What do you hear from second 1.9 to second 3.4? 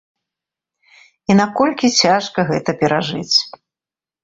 цяжка гэта перажыць?